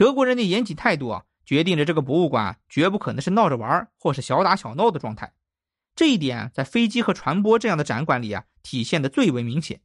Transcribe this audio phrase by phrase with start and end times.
[0.00, 5.30] 德国人的严谨态度啊，决定着这个博物馆绝不可能是闹着玩或是小打小闹的状态。
[5.94, 9.78] 这一点在飞机和船舶这样的展馆里啊，体现的最为明显。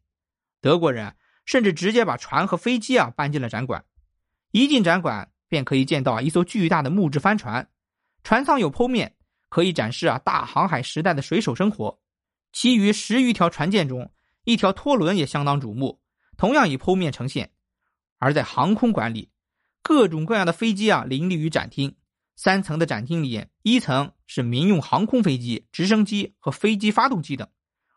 [0.61, 3.83] 德国人甚至直接把船和飞机啊搬进了展馆。
[4.51, 7.69] 一进展馆，便可以见到一艘巨大的木质帆船，
[8.23, 9.17] 船舱有剖面，
[9.49, 11.99] 可以展示啊大航海时代的水手生活。
[12.53, 14.09] 其余十余条船舰中，
[14.45, 15.99] 一条拖轮也相当瞩目，
[16.37, 17.51] 同样以剖面呈现。
[18.17, 19.29] 而在航空馆里，
[19.87, 21.95] 各种各样的飞机啊林立于展厅。
[22.35, 27.45] 三层的展厅里，一层是民用航空飞机、直升机和飞机发动机等；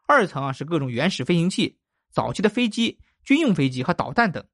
[0.06, 1.79] 二层啊是各种原始飞行器、
[2.10, 4.45] 早期的飞机、军用飞机和导弹等。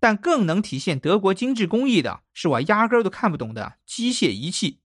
[0.00, 4.80] 但更能体现德国精致工艺的是我压根儿都看不懂的机械仪器。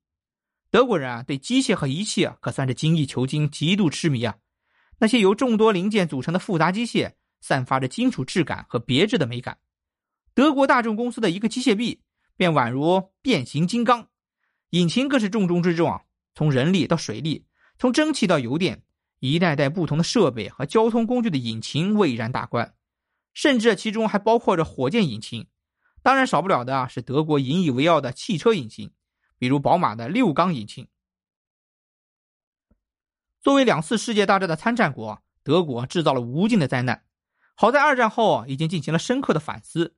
[0.69, 4.35] 德国人啊对机械和仪器啊可算是精益求精、极度痴迷啊。
[4.99, 9.57] 那些由众多零件组成的复杂机械，散发着金属质感和别致的美感。
[10.35, 12.03] 德国大众公司的一个机械臂。
[12.37, 14.09] 便宛如变形金刚，
[14.71, 16.01] 引擎更是重中之重啊！
[16.33, 17.45] 从人力到水力，
[17.77, 18.83] 从蒸汽到油电，
[19.19, 22.75] 一代代不同的设备和交通工具的引擎蔚然大观，
[23.33, 25.47] 甚至其中还包括着火箭引擎。
[26.03, 28.91] 当然少不了的是德国引以为傲的汽车引擎，
[29.37, 30.89] 比如宝马的六缸引擎。
[33.41, 37.05] 作为两次世界大战的参战国，德国制造了无尽的灾难，
[37.55, 39.95] 好在二战后已经进行了深刻的反思。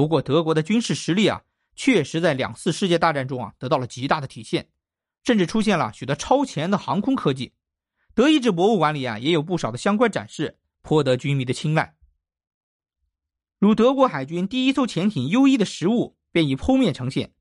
[0.00, 1.42] 不过德国的军事实力啊。
[1.76, 4.70] 确实在两次世界大战中啊得到了极大的体现，
[5.24, 7.52] 甚至出现了许多超前的航空科技。
[8.14, 11.94] 德意志博物馆里啊也有不少的相关展示，颇得军迷的青睐。
[13.58, 17.34] 如德国海军第一艘潜艇 U 一的实物便以剖面呈现。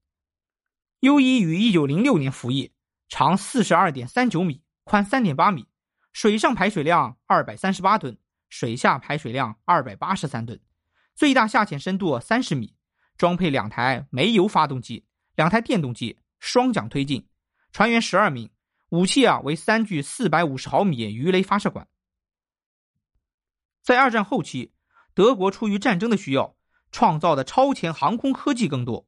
[0.99, 2.73] U 一于一九零六年服役，
[3.07, 5.65] 长四十二点三九米，宽三点八米，
[6.13, 8.17] 水上排水量二百三十八吨，
[8.49, 10.57] 水下排水量二百八十三吨，
[11.19, 12.73] 最大下潜深度三十米。
[13.17, 15.03] 装配两台煤油发动机，
[15.35, 17.27] 两台电动机，双桨推进，
[17.73, 18.49] 船员十二名，
[18.91, 21.85] 武器啊为三具四百五十毫米鱼雷发射管。
[23.83, 24.71] 在二战后期，
[25.13, 26.55] 德国出于战争的需要，
[26.93, 29.05] 创造的超前航空科技更多，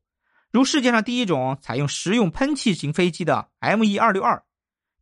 [0.51, 4.43] 如世界上第一种采用实用喷气型飞机的 M 一二六二，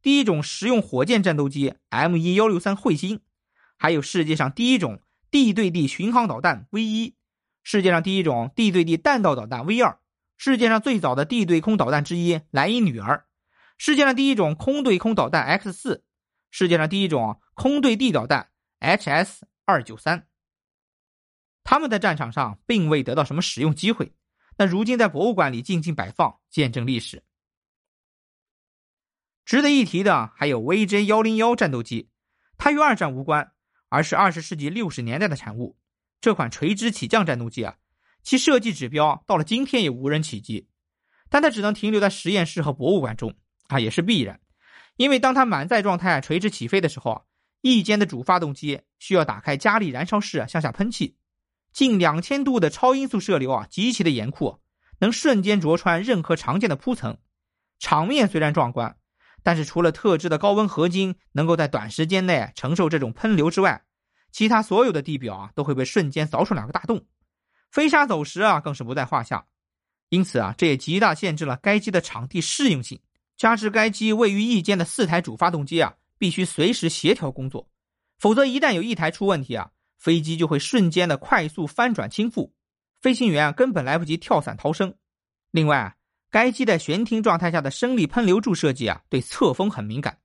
[0.03, 3.21] 第一种实用火箭战斗机 M 一幺六三彗星，
[3.75, 5.01] 还有世界上第一种
[5.31, 7.15] 地对地巡航导弹 V 一。
[7.63, 9.99] 世界上第一种地对地弹道导弹 V 二，
[10.37, 13.27] 世界上最早的地对空导弹之一莱茵女儿，
[13.77, 16.03] 世界上第一种空对空导弹 X 四，
[16.49, 20.27] 世界上第一种空对地导弹 HS 二九三。
[21.63, 24.13] 他们在战场上并未得到什么使用机会，
[24.55, 27.23] 但如今在博物馆里静静摆放，见证历史。
[29.45, 32.09] 值得一提的还有 VJ 幺零幺战斗机，
[32.57, 33.51] 它与二战无关，
[33.89, 35.77] 而是二十世纪六十年代的产物。
[36.21, 37.75] 这款垂直起降战斗机啊，
[38.23, 40.67] 其设计指标到了今天也无人企及，
[41.29, 43.35] 但它只能停留在实验室和博物馆中
[43.67, 44.39] 啊，也是必然，
[44.97, 47.21] 因为当它满载状态垂直起飞的时候啊，
[47.61, 51.15] 翼尖的主发动机需要打开加力燃烧室向下喷气，
[51.71, 54.59] 近两千度的超音速射流啊，极其的严酷，
[54.99, 57.17] 能瞬间灼穿任何常见的铺层，
[57.79, 58.97] 场面虽然壮观，
[59.43, 63.83] 但是除了特制的高温合金能够在短时间内承受这种喷流之外，
[64.31, 67.05] 其他所有的地表啊都会被瞬间凿出两个大洞，
[67.71, 69.45] 飞沙走石啊更是不在话下。
[70.09, 72.99] 因此啊，这也极大限制了该机的场地适应性。
[73.37, 77.69] 加之该机位于翼尖的四台主发动机啊，必须随时协调工作，
[78.17, 82.51] 否则一旦有一台出问题啊，飞机就会瞬间的快速翻转倾覆，
[83.01, 84.93] 飞行员根本来不及跳伞逃生。
[85.51, 85.95] 另外啊，
[86.31, 90.17] 该机在悬停状态下的升力喷流柱设计啊，对侧风很敏感，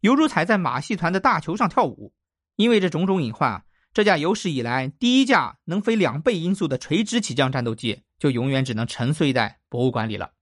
[0.00, 2.12] 犹如踩在马戏团的大球上跳舞。
[2.56, 3.62] 因为这种种隐患啊，
[3.94, 10.32] 这架有史以来第一架能飞两倍音速的垂直起降战斗机，就永远只能沉睡在博物馆里了。